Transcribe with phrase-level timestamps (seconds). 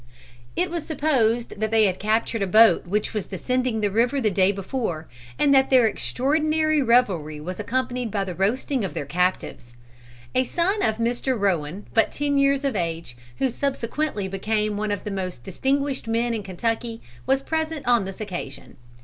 [0.55, 4.31] It was supposed that they had captured a boat which was descending the river the
[4.31, 9.75] day before, and that their extraordinary revelry was accompanied by the roasting of their captives.
[10.33, 11.39] A son of Mr.
[11.39, 16.33] Rowan, but ten years of age, who subsequently became one of the most distinguished men
[16.33, 18.77] in Kentucky, was present on this occasion.